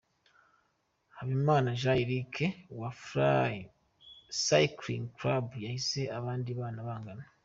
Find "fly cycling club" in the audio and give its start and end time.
3.05-5.45